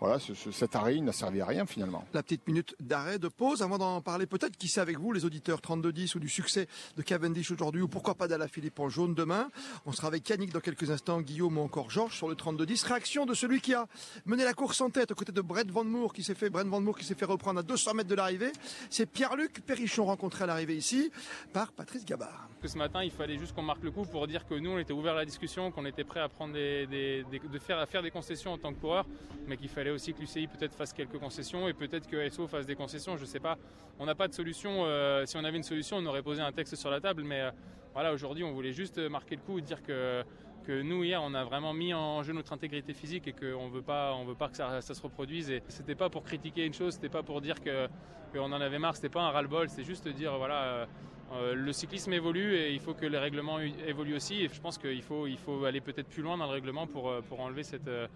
voilà, 0.00 0.18
ce- 0.18 0.34
ce- 0.34 0.50
cet 0.52 0.76
arrêt 0.76 0.96
il 0.96 1.04
n'a 1.04 1.12
servi 1.12 1.40
à 1.40 1.46
rien 1.46 1.66
finalement. 1.66 2.04
La 2.14 2.22
petite 2.22 2.46
minute 2.46 2.74
d'arrêt, 2.80 3.18
de 3.18 3.28
pause, 3.28 3.62
avant 3.62 3.78
d'en 3.78 4.00
parler 4.00 4.26
peut-être, 4.26 4.56
qui 4.56 4.68
sait 4.68 4.80
avec 4.80 4.98
vous, 4.98 5.12
les 5.12 5.24
auditeurs 5.24 5.60
32-10 5.60 6.14
ou 6.14 6.20
du 6.20 6.28
succès 6.28 6.68
de 6.96 7.02
Cavendish 7.02 7.50
aujourd'hui, 7.50 7.82
ou 7.82 7.88
pourquoi 7.88 8.14
pas 8.14 8.28
d'Ala 8.28 8.48
Philippe 8.48 8.78
en 8.80 8.88
jaune 8.88 9.14
demain. 9.14 9.50
On 9.86 9.92
sera 9.92 10.06
avec 10.08 10.28
Yannick 10.28 10.52
dans 10.52 10.60
quelques 10.60 10.90
instants, 10.90 11.20
Guillaume 11.20 11.58
ou 11.58 11.62
encore 11.62 11.90
Georges 11.90 12.16
sur 12.16 12.28
le 12.28 12.34
32-10. 12.36 12.84
Réaction 12.84 13.26
de 13.26 13.34
celui 13.34 13.60
qui 13.60 13.74
a 13.74 13.86
mené 14.26 14.44
la 14.44 14.54
course 14.54 14.80
en 14.80 14.90
tête 14.90 15.10
aux 15.10 15.14
côtés 15.14 15.32
de 15.32 15.40
Brett 15.40 15.70
Van 15.70 15.84
Moor, 15.84 16.12
qui 16.12 16.22
s'est 16.22 16.34
fait, 16.34 16.50
Brent 16.50 16.68
Van 16.68 16.80
Moor 16.80 16.96
qui 16.98 17.04
s'est 17.04 17.14
fait 17.14 17.24
reprendre 17.24 17.60
à 17.60 17.62
200 17.62 17.94
mètres 17.94 18.08
de 18.08 18.14
l'arrivée. 18.14 18.52
C'est 18.90 19.06
Pierre-Luc 19.06 19.60
Perrichon 19.66 20.04
rencontré 20.04 20.44
à 20.44 20.46
l'arrivée 20.46 20.76
ici 20.76 21.10
par 21.52 21.72
Patrice 21.72 22.04
Gabard. 22.04 22.48
que 22.60 22.66
ce 22.66 22.76
matin, 22.76 23.04
il 23.04 23.12
fallait 23.12 23.38
juste 23.38 23.54
qu'on 23.54 23.62
marque 23.62 23.84
le 23.84 23.92
coup 23.92 24.04
pour 24.04 24.26
dire 24.26 24.44
que 24.44 24.54
nous, 24.54 24.70
on 24.70 24.78
était 24.78 24.92
ouvert 24.92 25.12
à 25.12 25.18
la 25.18 25.24
discussion, 25.24 25.70
qu'on 25.70 25.86
était 25.86 26.02
prêt 26.02 26.18
à 26.18 26.28
prendre 26.28 26.54
des, 26.54 26.88
des- 26.88 27.22
des- 27.30 27.38
de 27.38 27.58
faire, 27.60 27.78
à 27.78 27.86
faire 27.86 28.02
des 28.02 28.10
concessions 28.10 28.52
en 28.52 28.58
tant 28.58 28.72
que 28.74 28.80
coureur, 28.80 29.06
mais 29.46 29.56
qu'il 29.56 29.68
aussi 29.90 30.12
que 30.12 30.20
l'UCI 30.20 30.46
peut-être 30.46 30.74
fasse 30.74 30.92
quelques 30.92 31.18
concessions 31.18 31.68
et 31.68 31.72
peut-être 31.72 32.06
que 32.06 32.28
SO 32.28 32.46
fasse 32.46 32.66
des 32.66 32.74
concessions. 32.74 33.16
Je 33.16 33.24
sais 33.24 33.40
pas. 33.40 33.56
On 33.98 34.06
n'a 34.06 34.14
pas 34.14 34.28
de 34.28 34.34
solution. 34.34 34.84
euh, 34.84 35.26
si 35.26 35.36
on 35.36 35.44
avait 35.44 35.56
une 35.56 35.62
solution, 35.62 35.98
on 35.98 36.06
aurait 36.06 36.22
posé 36.22 36.40
un 36.40 36.52
texte 36.52 36.76
sur 36.76 36.90
la 36.90 37.00
table, 37.00 37.22
mais 37.24 37.40
euh, 37.40 37.50
voilà, 37.94 38.12
aujourd'hui, 38.12 38.44
on 38.44 38.52
voulait 38.52 38.72
juste 38.72 38.98
marquer 38.98 39.36
le 39.36 39.42
coup 39.42 39.58
et 39.58 39.62
dire 39.62 39.82
que 39.82 40.24
que 40.64 40.82
nous 40.82 41.02
hier 41.02 41.22
on 41.22 41.32
a 41.32 41.44
vraiment 41.44 41.72
mis 41.72 41.94
en 41.94 42.22
jeu 42.22 42.34
notre 42.34 42.52
intégrité 42.52 42.92
physique 42.92 43.26
et 43.26 43.32
qu'on 43.32 43.54
on 43.54 43.68
veut 43.70 43.80
pas 43.80 44.48
que 44.50 44.56
ça, 44.56 44.82
se 44.82 45.00
reproduise 45.00 45.50
et 45.50 45.62
c'était 45.68 45.94
pas 45.94 46.10
pour 46.10 46.24
critiquer 46.24 46.66
une 46.66 46.74
chose 46.74 46.94
c'était 46.94 47.08
pas 47.08 47.22
pour 47.22 47.40
dire 47.40 47.56
qu'on 47.62 48.52
en 48.52 48.60
avait 48.60 48.78
marre 48.78 48.94
c'était 48.94 49.08
pas 49.08 49.22
un 49.22 49.30
ras-le-bol 49.30 49.70
c'est 49.70 49.84
juste 49.84 50.06
dire 50.08 50.36
voilà 50.36 50.86
euh, 51.32 51.54
le 51.54 51.72
cyclisme 51.72 52.12
évolue 52.12 52.54
et 52.54 52.72
il 52.72 52.80
faut 52.80 52.94
que 52.94 53.04
les 53.04 53.18
règlements 53.18 53.58
évoluent 53.60 54.16
aussi. 54.16 54.42
Et 54.42 54.48
je 54.52 54.60
pense 54.60 54.78
qu'il 54.78 55.02
faut, 55.02 55.26
il 55.26 55.38
faut 55.38 55.64
aller 55.64 55.80
peut-être 55.80 56.08
plus 56.08 56.22
loin 56.22 56.38
dans 56.38 56.46
le 56.46 56.52
règlement 56.52 56.86
pour, 56.86 57.10
euh, 57.10 57.20
pour 57.20 57.40
enlever 57.40 57.62
cette, 57.62 57.86
euh, 57.88 58.06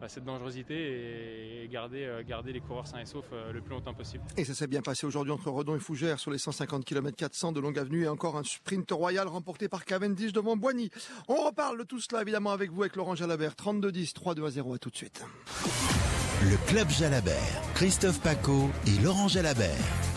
bah, 0.00 0.08
cette 0.08 0.24
dangerosité 0.24 1.64
et 1.64 1.68
garder, 1.68 2.08
garder 2.26 2.52
les 2.52 2.60
coureurs 2.60 2.86
sains 2.86 3.00
et 3.00 3.06
saufs 3.06 3.30
le 3.52 3.60
plus 3.60 3.70
longtemps 3.70 3.94
possible. 3.94 4.24
Et 4.36 4.44
ça 4.44 4.54
s'est 4.54 4.66
bien 4.66 4.82
passé 4.82 5.06
aujourd'hui 5.06 5.32
entre 5.32 5.50
Redon 5.50 5.76
et 5.76 5.78
Fougères 5.78 6.18
sur 6.18 6.30
les 6.30 6.38
150 6.38 6.84
km 6.84 7.16
400 7.16 7.52
de 7.52 7.60
longue 7.60 7.78
avenue 7.78 8.04
et 8.04 8.08
encore 8.08 8.36
un 8.36 8.42
sprint 8.42 8.90
royal 8.90 9.28
remporté 9.28 9.68
par 9.68 9.84
Cavendish 9.84 10.32
devant 10.32 10.56
Boigny. 10.56 10.90
On 11.28 11.44
reparle 11.46 11.78
de 11.78 11.84
tout 11.84 12.00
cela 12.00 12.22
évidemment 12.22 12.50
avec 12.50 12.70
vous 12.70 12.82
avec 12.82 12.96
Laurent 12.96 13.14
Jalabert 13.14 13.52
32-10 13.52 14.12
3-2-0 14.14 14.74
à 14.74 14.78
tout 14.78 14.90
de 14.90 14.96
suite. 14.96 15.24
Le 16.50 16.56
Club 16.66 16.90
Jalabert. 16.90 17.62
Christophe 17.74 18.18
Paco 18.20 18.68
et 18.86 19.00
Laurent 19.02 19.28
Jalabert. 19.28 19.70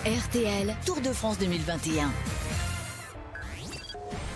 RTL 0.05 0.75
Tour 0.83 0.99
de 1.01 1.13
France 1.13 1.37
2021. 1.37 2.11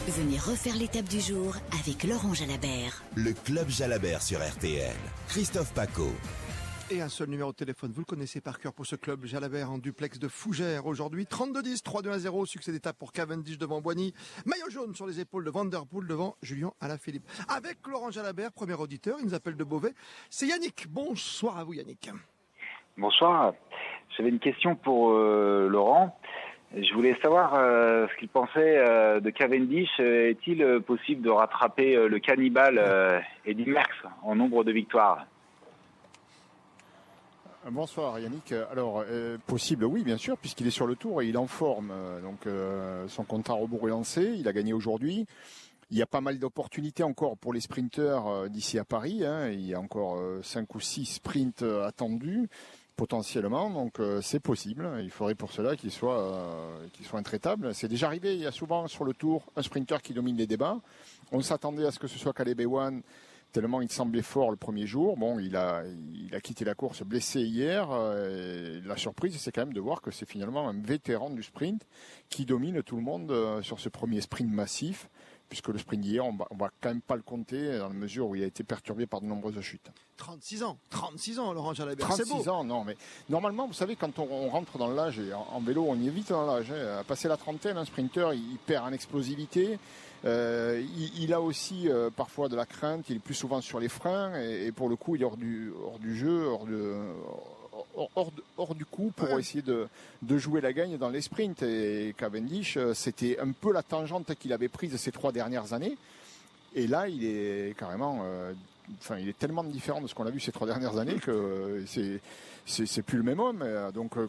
Venez 0.07 0.37
refaire 0.37 0.75
l'étape 0.75 1.09
du 1.09 1.19
jour 1.19 1.55
avec 1.79 2.03
Laurent 2.03 2.35
Jalabert. 2.35 3.03
Le 3.15 3.33
Club 3.33 3.69
Jalabert 3.69 4.21
sur 4.21 4.39
RTL. 4.39 4.95
Christophe 5.29 5.73
Paco. 5.73 6.11
Et 6.91 7.01
un 7.01 7.09
seul 7.09 7.29
numéro 7.29 7.51
de 7.51 7.55
téléphone, 7.55 7.91
vous 7.91 8.01
le 8.01 8.05
connaissez 8.05 8.41
par 8.41 8.59
cœur 8.59 8.73
pour 8.73 8.83
ce 8.83 8.95
club 8.95 9.23
Jalabert 9.23 9.69
en 9.69 9.77
duplex 9.77 10.17
de 10.17 10.27
Fougères 10.27 10.87
aujourd'hui. 10.87 11.25
32-10, 11.25 11.83
3-2-0, 11.83 12.47
succès 12.47 12.71
d'étape 12.71 12.97
pour 12.97 13.11
Cavendish 13.11 13.59
devant 13.59 13.79
Boigny. 13.79 14.11
Maillot 14.47 14.71
jaune 14.71 14.95
sur 14.95 15.05
les 15.05 15.19
épaules 15.19 15.45
de 15.45 15.51
Vanderpool 15.51 16.07
devant 16.07 16.35
Julien 16.41 16.71
Alaphilippe. 16.81 17.29
Avec 17.47 17.77
Laurent 17.87 18.09
Jalabert, 18.09 18.51
premier 18.51 18.73
auditeur, 18.73 19.17
il 19.19 19.25
nous 19.27 19.35
appelle 19.35 19.55
de 19.55 19.63
Beauvais. 19.63 19.93
C'est 20.31 20.47
Yannick. 20.47 20.87
Bonsoir 20.89 21.59
à 21.59 21.63
vous 21.63 21.73
Yannick. 21.73 22.09
Bonsoir. 22.97 23.53
J'avais 24.17 24.29
une 24.29 24.39
question 24.39 24.75
pour 24.75 25.11
euh, 25.11 25.67
Laurent. 25.69 26.19
Je 26.75 26.91
voulais 26.95 27.15
savoir 27.21 27.53
euh, 27.53 28.07
ce 28.07 28.17
qu'il 28.17 28.29
pensait 28.29 28.77
euh, 28.79 29.19
de 29.19 29.29
Cavendish. 29.29 29.99
Est-il 29.99 30.81
possible 30.87 31.21
de 31.21 31.29
rattraper 31.29 32.07
le 32.07 32.17
cannibale 32.17 33.23
Eddy 33.45 33.67
Merckx 33.67 34.07
en 34.23 34.33
nombre 34.33 34.63
de 34.63 34.71
victoires? 34.71 35.27
Bonsoir 37.71 38.19
Yannick. 38.19 38.51
Alors, 38.71 39.03
euh, 39.07 39.37
possible, 39.45 39.85
oui, 39.85 40.03
bien 40.03 40.17
sûr, 40.17 40.37
puisqu'il 40.37 40.65
est 40.65 40.71
sur 40.71 40.87
le 40.87 40.95
tour 40.95 41.21
et 41.21 41.27
il 41.27 41.37
en 41.37 41.45
forme. 41.45 41.91
Euh, 41.91 42.21
Donc, 42.21 42.47
euh, 42.47 43.07
son 43.07 43.23
compte 43.23 43.49
à 43.49 43.53
rebours 43.53 43.87
est 43.87 43.91
lancé. 43.91 44.33
Il 44.37 44.47
a 44.47 44.53
gagné 44.53 44.73
aujourd'hui. 44.73 45.25
Il 45.91 45.97
y 45.97 46.01
a 46.01 46.05
pas 46.07 46.21
mal 46.21 46.39
d'opportunités 46.39 47.03
encore 47.03 47.37
pour 47.37 47.53
les 47.53 47.61
sprinteurs 47.61 48.49
d'ici 48.49 48.77
à 48.79 48.85
Paris. 48.85 49.25
hein. 49.25 49.49
Il 49.49 49.65
y 49.65 49.73
a 49.73 49.79
encore 49.79 50.21
cinq 50.43 50.75
ou 50.75 50.79
six 50.79 51.05
sprints 51.05 51.63
attendus 51.63 52.47
potentiellement. 52.95 53.71
Donc, 53.71 53.99
c'est 54.21 54.39
possible. 54.39 54.87
Il 55.01 55.09
faudrait 55.09 55.33
pour 55.33 55.51
cela 55.51 55.75
qu'il 55.75 55.89
soit, 55.89 56.55
qu'il 56.93 57.07
soit 57.07 57.17
intraitable. 57.17 57.73
C'est 57.73 57.87
déjà 57.87 58.05
arrivé. 58.05 58.35
Il 58.35 58.41
y 58.41 58.45
a 58.45 58.51
souvent 58.51 58.87
sur 58.87 59.03
le 59.03 59.15
tour 59.15 59.41
un 59.55 59.63
sprinter 59.63 59.99
qui 60.03 60.13
domine 60.13 60.37
les 60.37 60.45
débats. 60.45 60.79
On 61.31 61.41
s'attendait 61.41 61.87
à 61.87 61.91
ce 61.91 61.97
que 61.97 62.07
ce 62.07 62.19
soit 62.19 62.33
Caleb 62.33 62.61
Ewan 62.61 63.01
tellement 63.51 63.81
il 63.81 63.91
semblait 63.91 64.21
fort 64.21 64.51
le 64.51 64.57
premier 64.57 64.85
jour. 64.87 65.17
Bon, 65.17 65.39
il 65.39 65.55
a, 65.55 65.83
il 65.85 66.33
a 66.35 66.41
quitté 66.41 66.65
la 66.65 66.75
course 66.75 67.03
blessé 67.03 67.41
hier. 67.41 67.89
euh, 67.91 68.79
et 68.79 68.87
la 68.87 68.97
surprise, 68.97 69.35
c'est 69.39 69.51
quand 69.51 69.61
même 69.65 69.73
de 69.73 69.81
voir 69.81 70.01
que 70.01 70.11
c'est 70.11 70.27
finalement 70.27 70.67
un 70.69 70.73
vétéran 70.79 71.29
du 71.29 71.43
sprint 71.43 71.81
qui 72.29 72.45
domine 72.45 72.83
tout 72.83 72.95
le 72.95 73.01
monde 73.01 73.31
euh, 73.31 73.61
sur 73.61 73.79
ce 73.79 73.89
premier 73.89 74.21
sprint 74.21 74.51
massif, 74.51 75.09
puisque 75.49 75.69
le 75.69 75.79
sprint 75.79 76.01
d'hier, 76.01 76.23
on 76.25 76.33
va, 76.35 76.45
on 76.51 76.57
va 76.57 76.69
quand 76.79 76.89
même 76.89 77.01
pas 77.01 77.15
le 77.15 77.23
compter 77.23 77.79
dans 77.79 77.87
la 77.87 77.93
mesure 77.95 78.27
où 78.27 78.35
il 78.35 78.43
a 78.43 78.45
été 78.45 78.63
perturbé 78.63 79.07
par 79.07 79.19
de 79.21 79.25
nombreuses 79.25 79.59
chutes. 79.61 79.89
36 80.17 80.63
ans. 80.63 80.77
36 80.91 81.39
ans 81.39 81.53
Laurent 81.53 81.73
Jalabert. 81.73 82.11
C'est 82.13 82.23
beau. 82.25 82.35
36 82.35 82.49
ans, 82.49 82.63
non, 82.63 82.83
mais 82.83 82.95
normalement, 83.29 83.65
vous 83.65 83.73
savez, 83.73 83.95
quand 83.95 84.19
on, 84.19 84.27
on 84.29 84.49
rentre 84.49 84.77
dans 84.77 84.89
l'âge, 84.91 85.19
en 85.51 85.59
vélo, 85.59 85.85
on 85.87 85.95
y 85.95 86.07
est 86.07 86.11
vite 86.11 86.29
dans 86.29 86.45
l'âge. 86.45 86.71
hein. 86.71 86.99
À 86.99 87.03
passer 87.03 87.27
la 87.27 87.37
trentaine, 87.37 87.77
un 87.77 87.85
sprinter, 87.85 88.33
il, 88.33 88.51
il 88.51 88.57
perd 88.59 88.85
en 88.85 88.91
explosivité. 88.91 89.79
Euh, 90.25 90.83
il, 90.97 91.23
il 91.23 91.33
a 91.33 91.41
aussi 91.41 91.89
euh, 91.89 92.09
parfois 92.09 92.49
de 92.49 92.55
la 92.55 92.65
crainte, 92.65 93.05
il 93.09 93.17
est 93.17 93.19
plus 93.19 93.33
souvent 93.33 93.61
sur 93.61 93.79
les 93.79 93.89
freins, 93.89 94.37
et, 94.39 94.67
et 94.67 94.71
pour 94.71 94.89
le 94.89 94.95
coup, 94.95 95.15
il 95.15 95.21
est 95.21 95.25
hors 95.25 95.37
du, 95.37 95.71
hors 95.85 95.99
du 95.99 96.17
jeu, 96.17 96.45
hors 96.45 96.65
de, 96.65 96.95
hors, 97.95 98.31
hors, 98.57 98.75
du 98.75 98.85
coup 98.85 99.11
pour 99.15 99.27
essayer 99.39 99.61
de, 99.61 99.87
de, 100.21 100.37
jouer 100.37 100.61
la 100.61 100.73
gagne 100.73 100.97
dans 100.97 101.09
les 101.09 101.21
sprints. 101.21 101.63
Et 101.63 102.13
Cavendish, 102.17 102.77
euh, 102.77 102.93
c'était 102.93 103.39
un 103.39 103.51
peu 103.51 103.73
la 103.73 103.83
tangente 103.83 104.35
qu'il 104.35 104.53
avait 104.53 104.67
prise 104.67 104.95
ces 104.95 105.11
trois 105.11 105.31
dernières 105.31 105.73
années. 105.73 105.97
Et 106.75 106.87
là, 106.87 107.07
il 107.07 107.23
est 107.23 107.77
carrément 107.77 108.21
euh, 108.23 108.53
enfin, 108.99 109.17
il 109.17 109.29
est 109.29 109.37
tellement 109.37 109.63
différent 109.63 110.01
de 110.01 110.07
ce 110.07 110.15
qu'on 110.15 110.25
a 110.25 110.31
vu 110.31 110.39
ces 110.39 110.51
trois 110.51 110.67
dernières 110.67 110.97
années 110.97 111.15
que 111.15 111.83
c'est 111.87 112.21
c'est 112.69 113.01
plus 113.01 113.17
le 113.17 113.23
même 113.23 113.39
homme. 113.39 113.61
Euh, 113.63 113.91
donc, 113.91 114.17
euh, 114.17 114.27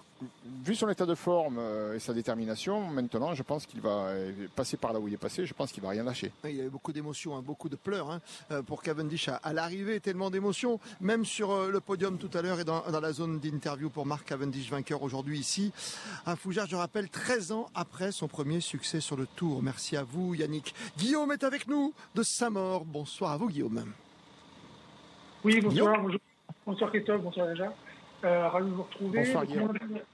vu 0.65 0.75
son 0.75 0.89
état 0.89 1.07
de 1.07 1.15
forme 1.15 1.59
euh, 1.59 1.95
et 1.95 1.99
sa 1.99 2.13
détermination, 2.13 2.81
maintenant, 2.89 3.35
je 3.35 3.43
pense 3.43 3.67
qu'il 3.67 3.81
va 3.81 4.13
passer 4.57 4.77
par 4.77 4.93
là 4.93 5.01
où 5.01 5.09
il 5.09 5.15
est 5.15 5.19
passé. 5.19 5.47
Je 5.47 5.55
pense 5.55 5.73
qu'il 5.73 5.83
va 5.83 5.91
rien 5.91 6.03
lâcher. 6.03 6.33
Il 6.45 6.57
y 6.57 6.61
avait 6.61 6.71
beaucoup 6.71 6.93
d'émotions, 6.93 7.37
hein, 7.37 7.43
beaucoup 7.45 7.69
de 7.69 7.77
pleurs 7.77 8.11
hein, 8.11 8.21
pour 8.67 8.83
Cavendish 8.83 9.29
à, 9.29 9.53
l'arrivée, 9.53 10.01
tellement 10.01 10.31
d'émotions, 10.31 10.81
même 11.01 11.25
sur 11.25 11.69
le 11.69 11.81
podium 11.81 12.19
tout 12.19 12.31
à 12.35 12.43
l'heure 12.43 12.61
et 12.61 12.65
dans, 12.65 12.83
la 13.01 13.13
zone 13.13 13.39
d'interview 13.41 13.91
pour 13.91 14.07
Marc 14.07 14.29
Cavendish, 14.29 14.71
vainqueur 14.71 15.03
aujourd'hui 15.03 15.39
ici 15.39 15.73
à 16.27 16.37
Fougères. 16.37 16.67
Je 16.67 16.77
rappelle, 16.77 17.09
13 17.09 17.53
ans 17.53 17.67
après 17.75 18.13
son 18.13 18.29
premier 18.29 18.61
succès 18.61 19.01
sur 19.01 19.17
le 19.17 19.27
Tour. 19.27 19.63
Merci 19.63 19.97
à 19.97 20.03
vous, 20.03 20.35
Yannick. 20.35 20.75
Guillaume 20.99 21.33
est 21.33 21.45
avec 21.45 21.67
nous 21.67 21.93
de 22.15 22.23
Saint-Maur. 22.23 22.85
Bonsoir 22.85 23.33
à 23.33 23.37
vous, 23.37 23.49
Guillaume. 23.49 23.85
Oui, 25.43 25.61
bonsoir, 25.63 26.01
bonjour. 26.03 26.21
Bonsoir 26.67 26.91
Christophe, 26.91 27.23
bonsoir 27.23 27.49
déjà. 27.49 27.73
Euh, 28.25 28.49
ravi 28.49 28.69
de 28.71 28.75
vous 28.75 28.83
retrouver. 28.83 29.21
Bonsoir, 29.21 29.45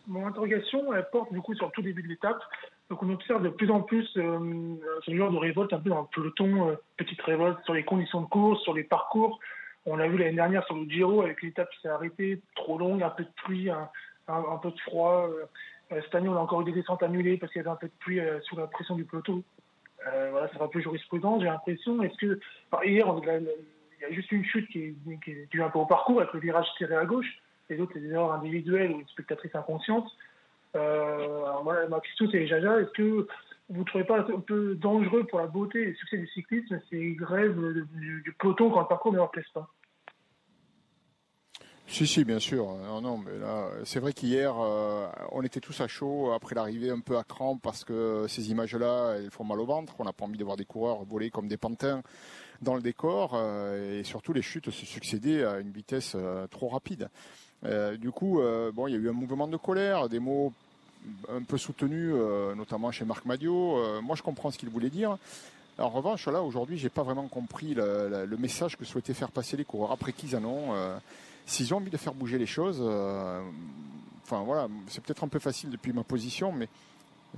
mon, 0.06 0.26
interrogation 0.26 0.94
elle 0.94 1.08
porte 1.10 1.32
du 1.32 1.40
coup 1.40 1.54
sur 1.54 1.66
le 1.66 1.72
tout 1.72 1.82
début 1.82 2.02
de 2.04 2.08
l'étape. 2.08 2.40
Donc 2.88 3.02
on 3.02 3.10
observe 3.10 3.42
de 3.42 3.48
plus 3.48 3.68
en 3.70 3.80
plus 3.80 4.08
euh, 4.16 4.76
ce 5.04 5.16
genre 5.16 5.32
de 5.32 5.36
révolte 5.36 5.72
un 5.72 5.80
peu 5.80 5.90
dans 5.90 6.02
le 6.02 6.06
peloton, 6.14 6.70
euh, 6.70 6.74
petite 6.96 7.20
révolte 7.22 7.58
sur 7.64 7.74
les 7.74 7.84
conditions 7.84 8.20
de 8.20 8.26
course, 8.26 8.62
sur 8.62 8.74
les 8.74 8.84
parcours. 8.84 9.40
On 9.84 9.96
l'a 9.96 10.06
vu 10.06 10.16
l'année 10.16 10.36
dernière 10.36 10.64
sur 10.66 10.76
le 10.76 10.88
Giro 10.88 11.22
avec 11.22 11.42
l'étape 11.42 11.68
qui 11.70 11.80
s'est 11.80 11.88
arrêtée, 11.88 12.40
trop 12.54 12.78
longue, 12.78 13.02
un 13.02 13.10
peu 13.10 13.24
de 13.24 13.32
pluie, 13.44 13.68
un, 13.68 13.88
un, 14.28 14.58
peu 14.58 14.70
de 14.70 14.80
froid. 14.80 15.28
Euh, 15.28 16.00
cette 16.02 16.14
année 16.14 16.28
on 16.28 16.36
a 16.36 16.40
encore 16.40 16.60
eu 16.60 16.66
des 16.66 16.72
descentes 16.72 17.02
annulées 17.02 17.36
parce 17.36 17.52
qu'il 17.52 17.60
y 17.60 17.64
avait 17.64 17.74
un 17.74 17.76
peu 17.76 17.88
de 17.88 17.92
pluie 17.98 18.20
euh, 18.20 18.38
sous 18.42 18.56
la 18.56 18.68
pression 18.68 18.94
du 18.94 19.04
peloton. 19.04 19.42
voilà, 20.30 20.48
ça 20.52 20.58
va 20.60 20.68
plus 20.68 20.82
jurisprudence, 20.82 21.40
j'ai 21.40 21.48
l'impression. 21.48 22.00
Est-ce 22.04 22.16
que 22.18 22.38
hier 22.84 23.08
on 23.08 23.18
a, 23.18 23.40
il 23.98 24.02
y 24.02 24.04
a 24.04 24.14
juste 24.14 24.32
une 24.32 24.44
chute 24.44 24.68
qui 24.68 24.78
est, 24.80 24.94
qui 25.24 25.34
due 25.50 25.62
un 25.62 25.70
peu 25.70 25.78
au 25.78 25.86
parcours 25.86 26.20
avec 26.20 26.32
le 26.32 26.40
virage 26.40 26.66
tiré 26.76 26.94
à 26.96 27.04
gauche. 27.04 27.26
Les 27.68 27.80
autres, 27.80 27.92
c'est 27.94 28.00
des 28.00 28.10
erreurs 28.10 28.32
individuelles 28.32 28.92
ou 28.92 29.00
une 29.00 29.08
spectatrice 29.08 29.54
inconsciente. 29.54 30.06
Euh, 30.74 31.44
alors 31.44 31.64
moi, 31.64 31.76
ma 31.88 32.00
question, 32.00 32.28
c'est 32.30 32.46
Jaja, 32.46 32.80
est-ce 32.80 32.90
que 32.90 33.26
vous 33.68 33.80
ne 33.80 33.84
trouvez 33.84 34.04
pas 34.04 34.20
un 34.20 34.40
peu 34.40 34.74
dangereux 34.76 35.24
pour 35.24 35.40
la 35.40 35.46
beauté 35.46 35.82
et 35.82 35.86
le 35.86 35.94
succès 35.94 36.18
du 36.18 36.28
cyclisme 36.28 36.80
ces 36.90 37.12
grèves 37.12 37.56
du, 37.94 38.34
peloton 38.38 38.70
quand 38.70 38.80
le 38.80 38.86
parcours 38.86 39.12
ne 39.12 39.16
leur 39.16 39.30
plaise 39.30 39.48
pas? 39.52 39.68
Si, 41.88 42.06
si, 42.06 42.24
bien 42.24 42.40
sûr. 42.40 42.66
Non, 42.66 43.00
non, 43.00 43.16
mais 43.16 43.38
là, 43.38 43.70
c'est 43.84 44.00
vrai 44.00 44.12
qu'hier, 44.12 44.54
euh, 44.58 45.06
on 45.30 45.42
était 45.42 45.60
tous 45.60 45.80
à 45.80 45.86
chaud 45.86 46.32
après 46.32 46.56
l'arrivée, 46.56 46.90
un 46.90 46.98
peu 46.98 47.16
à 47.16 47.22
crampe, 47.22 47.62
parce 47.62 47.84
que 47.84 48.26
ces 48.26 48.50
images-là, 48.50 49.14
elles 49.16 49.30
font 49.30 49.44
mal 49.44 49.60
au 49.60 49.66
ventre. 49.66 49.94
On 50.00 50.04
n'a 50.04 50.12
pas 50.12 50.24
envie 50.24 50.36
de 50.36 50.44
voir 50.44 50.56
des 50.56 50.64
coureurs 50.64 51.04
voler 51.04 51.30
comme 51.30 51.46
des 51.46 51.56
pantins 51.56 52.02
dans 52.62 52.74
le 52.74 52.82
décor, 52.82 53.32
euh, 53.34 54.00
et 54.00 54.04
surtout 54.04 54.32
les 54.32 54.42
chutes 54.42 54.70
se 54.70 54.86
succédaient 54.86 55.44
à 55.44 55.58
une 55.58 55.70
vitesse 55.70 56.12
euh, 56.14 56.46
trop 56.46 56.68
rapide. 56.68 57.08
du 57.98 58.10
coup, 58.12 58.40
bon, 58.74 58.86
il 58.86 58.92
y 58.92 58.96
a 58.96 58.98
eu 58.98 59.08
un 59.08 59.12
mouvement 59.12 59.48
de 59.48 59.56
colère, 59.56 60.08
des 60.08 60.20
mots 60.20 60.52
un 61.28 61.42
peu 61.42 61.58
soutenus, 61.58 62.14
notamment 62.56 62.92
chez 62.92 63.04
Marc 63.04 63.24
Madio. 63.24 64.00
moi, 64.02 64.14
je 64.14 64.22
comprends 64.22 64.50
ce 64.52 64.58
qu'il 64.58 64.68
voulait 64.68 64.90
dire. 64.90 65.18
En 65.78 65.88
revanche, 65.88 66.28
là, 66.28 66.42
aujourd'hui, 66.42 66.78
j'ai 66.78 66.90
pas 66.90 67.02
vraiment 67.02 67.26
compris 67.26 67.74
le, 67.74 68.36
message 68.38 68.76
que 68.76 68.84
souhaitaient 68.84 69.14
faire 69.14 69.32
passer 69.32 69.56
les 69.56 69.64
coureurs. 69.64 69.90
Après 69.90 70.12
qu'ils 70.12 70.36
en 70.36 70.44
ont, 70.44 70.98
s'ils 71.46 71.72
ont 71.72 71.78
envie 71.78 71.90
de 71.90 71.96
faire 71.96 72.12
bouger 72.12 72.38
les 72.38 72.46
choses, 72.46 72.80
euh, 72.82 73.40
enfin 74.24 74.42
voilà, 74.42 74.68
c'est 74.88 75.02
peut-être 75.02 75.24
un 75.24 75.28
peu 75.28 75.38
facile 75.38 75.70
depuis 75.70 75.92
ma 75.92 76.02
position, 76.02 76.52
mais 76.52 76.68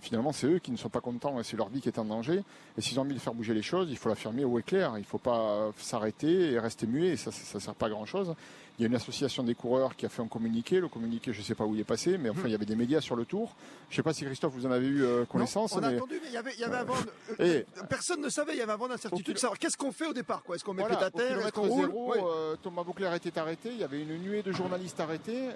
finalement 0.00 0.32
c'est 0.32 0.46
eux 0.46 0.58
qui 0.58 0.70
ne 0.70 0.76
sont 0.76 0.88
pas 0.88 1.00
contents 1.00 1.40
et 1.40 1.44
c'est 1.44 1.56
leur 1.56 1.68
vie 1.68 1.80
qui 1.80 1.88
est 1.88 1.98
en 1.98 2.04
danger. 2.04 2.42
Et 2.76 2.80
s'ils 2.80 2.98
ont 2.98 3.02
envie 3.02 3.14
de 3.14 3.20
faire 3.20 3.34
bouger 3.34 3.54
les 3.54 3.62
choses, 3.62 3.88
il 3.90 3.96
faut 3.96 4.08
l'affirmer 4.08 4.44
haut 4.44 4.58
et 4.58 4.62
clair. 4.62 4.92
Il 4.96 5.00
ne 5.00 5.04
faut 5.04 5.18
pas 5.18 5.70
s'arrêter 5.78 6.52
et 6.52 6.58
rester 6.58 6.86
muet, 6.86 7.16
ça 7.16 7.30
ne 7.54 7.60
sert 7.60 7.74
pas 7.74 7.86
à 7.86 7.90
grand 7.90 8.06
chose. 8.06 8.34
Il 8.78 8.82
y 8.82 8.84
a 8.84 8.88
une 8.88 8.94
association 8.94 9.42
des 9.42 9.56
coureurs 9.56 9.96
qui 9.96 10.06
a 10.06 10.08
fait 10.08 10.22
un 10.22 10.28
communiqué. 10.28 10.78
Le 10.78 10.86
communiqué, 10.86 11.32
je 11.32 11.40
ne 11.40 11.44
sais 11.44 11.56
pas 11.56 11.64
où 11.64 11.74
il 11.74 11.80
est 11.80 11.84
passé, 11.84 12.16
mais 12.16 12.30
enfin, 12.30 12.42
il 12.44 12.52
y 12.52 12.54
avait 12.54 12.64
des 12.64 12.76
médias 12.76 13.00
sur 13.00 13.16
le 13.16 13.24
tour. 13.24 13.56
Je 13.88 13.94
ne 13.94 13.96
sais 13.96 14.02
pas 14.04 14.12
si 14.12 14.24
Christophe, 14.24 14.52
vous 14.52 14.66
en 14.66 14.70
avez 14.70 14.86
eu 14.86 15.02
euh, 15.02 15.24
connaissance. 15.24 15.72
on 15.72 15.82
a 15.82 15.92
entendu, 15.92 16.20
mais 16.22 16.28
il 16.28 16.34
y 16.34 16.36
avait, 16.36 16.52
il 16.54 16.60
y 16.60 16.64
avait 16.64 16.76
avant. 16.76 16.94
Euh, 17.40 17.64
personne 17.88 18.20
ne 18.20 18.28
savait, 18.28 18.52
il 18.52 18.58
y 18.58 18.62
avait 18.62 18.70
avant 18.70 18.86
l'incertitude 18.86 19.34
de 19.34 19.38
savoir 19.40 19.58
qu'est-ce 19.58 19.76
qu'on 19.76 19.90
fait 19.90 20.06
au 20.06 20.12
départ. 20.12 20.44
Est-ce 20.54 20.62
qu'on 20.62 20.74
met 20.74 20.82
voilà, 20.82 20.96
pied 20.96 21.06
à 21.06 21.10
terre? 21.10 21.40
Est-ce 21.40 21.50
qu'on 21.50 21.66
roule? 21.66 21.90
euh, 22.24 22.54
Thomas 22.62 22.84
Boucler 22.84 23.10
était 23.16 23.36
arrêté. 23.36 23.70
Il 23.72 23.78
y 23.78 23.84
avait 23.84 24.00
une 24.00 24.16
nuée 24.16 24.42
de 24.44 24.52
journalistes 24.52 25.00
arrêtés. 25.00 25.48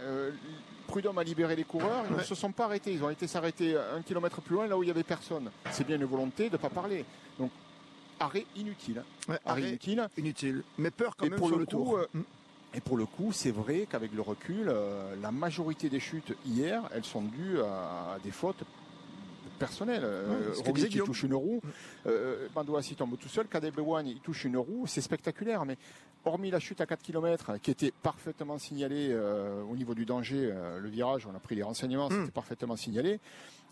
Prud'homme 0.93 1.17
a 1.17 1.25
libéré 1.25 1.57
les 1.57 1.65
coureurs. 1.65 2.05
Ils 2.11 2.17
ne 2.17 2.23
se 2.23 2.35
sont 2.35 2.53
pas 2.53 2.67
arrêtés. 2.67 2.93
Ils 2.93 3.03
ont 3.03 3.09
été 3.09 3.27
s'arrêter 3.27 3.75
un 3.77 4.03
kilomètre 4.03 4.43
plus 4.43 4.57
loin, 4.57 4.67
là 4.67 4.77
où 4.77 4.83
il 4.83 4.89
y 4.89 4.91
avait 4.91 5.03
personne. 5.03 5.51
C'est 5.71 5.87
bien 5.87 5.97
une 5.97 6.05
volonté 6.05 6.49
de 6.49 6.53
ne 6.53 6.59
pas 6.59 6.69
parler. 6.69 7.07
Donc 7.39 7.51
arrêt 8.21 8.45
inutile. 8.57 9.03
arrêt, 9.47 9.63
inutile. 9.63 10.07
Inutile. 10.19 10.63
Mais 10.77 10.91
peur 10.91 11.17
quand 11.17 11.31
même 11.31 11.39
sur 11.39 11.59
le, 11.59 11.65
tour. 11.65 11.99
Mm. 12.13 12.21
Et 12.75 12.81
pour 12.81 12.99
le 12.99 13.07
coup, 13.07 13.33
c'est 13.33 13.51
vrai 13.51 13.87
qu'avec 13.91 14.13
le 14.13 14.21
recul, 14.21 14.69
euh, 14.69 15.15
la 15.23 15.33
majorité 15.33 15.89
des 15.89 15.99
chutes 15.99 16.35
hier, 16.45 16.83
elles 16.95 17.05
sont 17.05 17.23
dues 17.23 17.61
à, 17.61 18.19
des 18.23 18.31
fautes 18.31 18.65
personnelles. 19.63 20.03
Euh, 20.05 20.53
qui 20.89 20.99
touche 20.99 21.23
une 21.23 21.35
roue, 21.35 21.61
euh, 22.07 22.49
Bandoassi 22.55 22.97
tombe 22.97 23.17
tout 23.17 23.29
seul, 23.29 23.47
Kadebouane 23.47 24.09
il 24.09 24.21
touche 24.21 24.45
une 24.45 24.57
roue, 24.57 24.87
c'est 24.87 25.01
spectaculaire, 25.01 25.65
mais 25.65 25.77
hormis 26.25 26.51
la 26.51 26.59
chute 26.59 26.81
à 26.81 26.87
4 26.87 27.03
km 27.03 27.59
qui 27.63 27.71
était 27.71 27.93
parfaitement 28.03 28.59
signalée 28.59 29.09
euh, 29.11 29.63
au 29.63 29.77
niveau 29.77 29.95
du 29.95 30.05
danger, 30.05 30.53
le 30.81 30.89
virage, 30.89 31.27
on 31.27 31.35
a 31.37 31.39
pris 31.39 31.55
les 31.55 31.63
renseignements, 31.63 32.09
mm. 32.09 32.21
c'était 32.21 32.33
parfaitement 32.33 32.77
signalé 32.77 33.21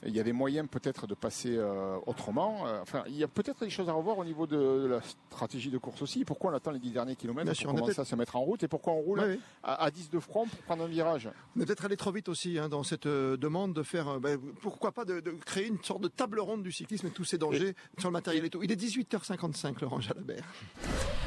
il 0.07 0.17
y 0.17 0.21
avait 0.21 0.33
moyen 0.33 0.67
peut-être 0.67 1.07
de 1.07 1.15
passer 1.15 1.57
euh, 1.57 1.97
autrement. 2.07 2.67
Euh, 2.67 2.81
enfin, 2.83 3.03
il 3.07 3.17
y 3.17 3.25
a 3.25 3.29
peut-être 3.29 3.65
des 3.65 3.71
choses 3.71 3.89
à 3.89 3.93
revoir 3.93 4.19
au 4.19 4.25
niveau 4.25 4.47
de, 4.47 4.87
la 4.87 5.01
stratégie 5.31 5.71
de 5.71 5.79
course 5.79 6.03
aussi. 6.03 6.25
Pourquoi 6.25 6.53
on 6.53 6.55
attend 6.55 6.71
les 6.71 6.79
10 6.79 6.93
derniers 6.93 7.17
kilomètres 7.17 7.53
pour 7.53 7.75
commencer 7.75 8.01
à 8.01 8.05
se 8.05 8.17
mettre 8.17 8.37
en 8.37 8.41
route 8.41 8.63
et 8.63 8.69
pourquoi 8.69 8.95
on 8.95 9.01
roule 9.01 9.39
À, 9.63 9.91
10 9.91 10.11
de 10.11 10.19
front 10.19 10.47
pour 10.47 10.61
prendre 10.61 10.85
un 10.85 10.89
virage? 10.89 11.29
On 11.57 11.61
est 11.61 11.67
peut-être 11.67 11.85
allé 11.85 11.97
trop 11.97 12.13
vite 12.13 12.29
aussi 12.29 12.59
hein, 12.59 12.69
dans 12.69 12.83
cette 12.83 13.07
euh, 13.07 13.37
demande 13.37 13.75
de 13.75 13.83
faire, 13.83 14.21
ben, 14.21 14.39
pourquoi 14.63 14.93
pas 14.93 15.05
de, 15.05 15.21
créer 15.45 15.67
une 15.67 15.83
sorte 15.83 16.03
de 16.03 16.09
table 16.09 16.41
ronde 16.41 16.63
du 16.63 16.73
cyclisme 16.73 17.09
et 17.09 17.11
tous 17.11 17.25
ces 17.25 17.39
dangers 17.39 17.75
sur 17.99 18.09
le 18.09 18.13
matériel 18.13 18.45
et 18.45 18.51
tout. 18.51 18.63
Il 18.63 18.73
est 18.73 18.81
18h55, 18.81 19.81
Laurent 19.81 20.01
Jalabert. 20.01 20.45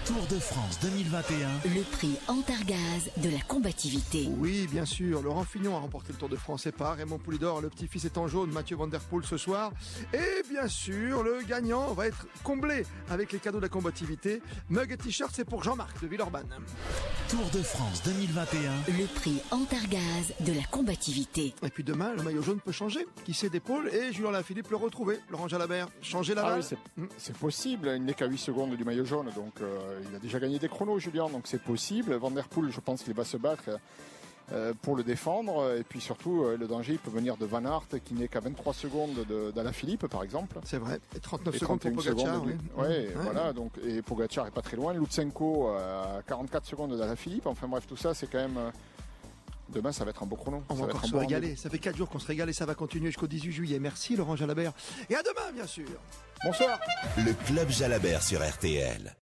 Tour 0.06 0.28
de 0.30 0.38
France 0.38 0.80
2021. 0.82 1.48
Le 1.74 1.82
prix 1.84 2.18
Antargaz 2.28 3.10
de 3.18 3.30
la 3.30 3.40
combativité. 3.48 4.28
Oui, 4.38 4.68
bien 4.70 4.84
sûr. 4.84 5.22
Laurent 5.22 5.46
Fignon 5.46 5.78
a 5.78 5.80
remporté 5.80 6.12
le 6.12 6.20
Tour 6.20 6.28
de 6.28 6.36
France 6.36 6.66
et 6.66 6.74
pas 6.74 6.92
Raymond 6.92 7.20
Poulidor, 7.20 7.62
le 7.62 7.70
petit-fils 7.70 8.04
est 8.04 8.18
en 8.18 8.28
jaune, 8.28 8.52
Mathieu 8.52 8.76
Van 8.76 8.88
Der 8.88 9.00
Poel 9.00 9.24
ce 9.24 9.38
soir. 9.38 9.72
Et 10.14 10.44
bien 10.50 10.68
sûr, 10.68 11.24
le 11.24 11.42
gagnant 11.48 11.94
va 11.94 12.08
être 12.08 12.28
comblé 12.44 12.86
avec 13.10 13.32
les 13.32 13.40
cadeaux 13.40 13.60
de 13.60 13.64
la 13.64 13.70
combativité. 13.70 14.42
Mug 14.70 14.92
et 14.92 14.98
t-shirt, 14.98 15.32
c'est 15.34 15.46
pour 15.46 15.64
Jean-Marc 15.64 16.02
de 16.02 16.08
Villeurbanne. 16.08 16.52
Tour 17.30 17.50
de 17.54 17.64
France 17.64 18.04
2021. 18.04 18.72
Le 19.00 19.06
prix 19.06 19.42
Antargaz 19.52 20.34
de 20.42 20.52
la 20.52 20.64
combativité. 20.70 21.56
Et 21.64 21.70
puis 21.70 21.86
demain, 21.86 22.14
le 22.14 22.24
maillot 22.24 22.42
jaune 22.42 22.60
peut 22.60 22.74
changer. 22.74 23.08
Qui 23.24 23.34
sait 23.34 23.50
d'épaule 23.50 23.88
et 23.88 24.12
Julien 24.12 24.32
Lafilippe 24.32 24.70
le 24.70 24.76
retrouver. 24.76 25.20
Laurent 25.32 25.48
Jalabert, 25.48 25.88
changer 26.02 26.36
la 26.36 26.46
ah 26.46 26.58
oui, 26.58 27.08
c'est 27.18 27.38
possible. 27.38 27.94
Il 27.96 28.04
n'est 28.04 28.14
qu'à 28.14 28.28
8 28.28 28.38
secondes 28.38 28.76
du 28.76 28.84
maillot 28.84 29.06
jaune, 29.06 29.30
donc. 29.34 29.62
Euh, 29.62 29.93
il 30.10 30.16
a 30.16 30.20
déjà 30.20 30.40
gagné 30.40 30.60
des 30.60 30.70
chronos, 30.70 31.00
Julien, 31.00 31.30
donc 31.30 31.44
c'est 31.46 31.62
possible. 31.62 32.14
Van 32.16 32.32
Der 32.32 32.48
Poel, 32.48 32.72
je 32.72 32.80
pense 32.80 33.04
qu'il 33.04 33.14
va 33.14 33.24
se 33.24 33.38
battre 33.38 33.70
euh, 34.52 34.74
pour 34.82 34.96
le 34.96 35.04
défendre. 35.04 35.76
Et 35.78 35.84
puis 35.84 36.02
surtout, 36.02 36.44
euh, 36.44 36.58
le 36.58 36.68
danger, 36.68 36.94
il 36.94 37.00
peut 37.00 37.12
venir 37.12 37.38
de 37.38 37.46
Van 37.46 37.64
Aert, 37.66 37.88
qui 38.04 38.14
n'est 38.14 38.28
qu'à 38.28 38.40
23 38.40 38.74
secondes 38.74 39.26
d'Alain 39.56 39.72
Philippe, 39.72 40.08
par 40.08 40.24
exemple. 40.24 40.58
C'est 40.66 40.78
vrai. 40.78 41.00
Et 41.16 41.20
39 41.20 41.58
secondes 41.58 41.80
pour 41.80 41.92
Pogacar. 41.92 42.44
Oui, 42.44 42.54
ouais, 42.78 43.10
voilà. 43.16 43.54
Donc, 43.54 43.72
et 43.86 44.02
Pogacar 44.02 44.48
est 44.48 44.52
pas 44.52 44.62
très 44.62 44.78
loin. 44.78 44.94
Lutsenko 44.94 45.70
à 45.70 46.22
44 46.28 46.66
secondes 46.66 46.98
d'Alain 46.98 47.16
Philippe. 47.16 47.48
Enfin 47.48 47.68
bref, 47.68 47.88
tout 47.88 47.98
ça, 47.98 48.14
c'est 48.14 48.28
quand 48.28 48.40
même. 48.40 48.60
Demain, 49.70 49.92
ça 49.92 50.04
va 50.04 50.12
être 50.12 50.22
un 50.22 50.26
beau 50.28 50.36
chrono. 50.36 50.64
On 50.70 50.76
va 50.76 50.86
encore 50.86 51.06
se 51.06 51.16
régaler. 51.16 51.56
Ça 51.56 51.70
fait 51.70 51.80
4 51.80 51.96
jours 51.96 52.10
qu'on 52.10 52.20
se 52.20 52.28
régale 52.28 52.50
et 52.50 52.54
ça 52.54 52.66
va 52.66 52.76
continuer 52.76 53.08
jusqu'au 53.08 53.28
18 53.28 53.52
juillet. 53.52 53.80
Merci 53.80 54.16
Laurent 54.16 54.36
Jalabert. 54.36 54.74
Et 55.10 55.16
à 55.16 55.24
demain, 55.24 55.52
bien 55.54 55.66
sûr. 55.66 55.88
Bonsoir. 56.44 56.80
Le 57.18 57.34
Club 57.46 57.70
Jalabert 57.70 58.22
sur 58.22 58.48
RTL. 58.48 59.12